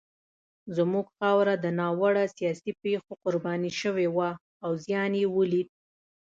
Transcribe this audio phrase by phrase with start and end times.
[0.75, 4.29] زموږ خاوره د ناوړه سیاسي پېښو قرباني شوې وه
[4.65, 5.69] او زیان یې ولید.